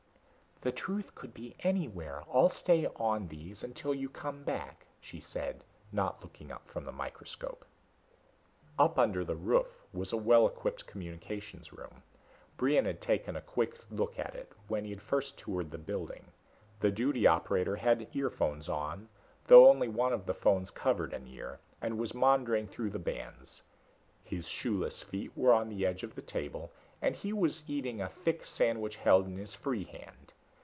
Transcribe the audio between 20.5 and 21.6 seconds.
covered an ear